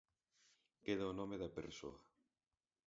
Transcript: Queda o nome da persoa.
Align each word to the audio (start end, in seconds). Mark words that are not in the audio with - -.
Queda 0.83 1.11
o 1.11 1.17
nome 1.19 1.35
da 1.41 1.53
persoa. 1.57 1.99